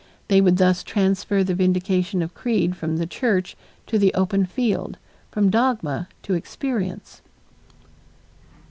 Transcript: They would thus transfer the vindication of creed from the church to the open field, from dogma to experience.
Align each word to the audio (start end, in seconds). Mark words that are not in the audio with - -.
They 0.29 0.41
would 0.41 0.57
thus 0.57 0.81
transfer 0.81 1.43
the 1.43 1.53
vindication 1.53 2.23
of 2.23 2.33
creed 2.33 2.75
from 2.75 2.97
the 2.97 3.05
church 3.05 3.55
to 3.85 3.99
the 3.99 4.11
open 4.15 4.47
field, 4.47 4.97
from 5.29 5.51
dogma 5.51 6.07
to 6.23 6.33
experience. 6.33 7.21